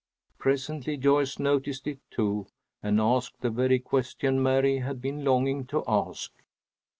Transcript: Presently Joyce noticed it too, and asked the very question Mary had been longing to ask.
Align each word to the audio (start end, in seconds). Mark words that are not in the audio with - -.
Presently 0.39 0.97
Joyce 0.97 1.37
noticed 1.37 1.85
it 1.85 1.99
too, 2.09 2.47
and 2.81 2.99
asked 2.99 3.39
the 3.41 3.51
very 3.51 3.77
question 3.77 4.41
Mary 4.41 4.79
had 4.79 4.99
been 4.99 5.23
longing 5.23 5.67
to 5.67 5.83
ask. 5.87 6.31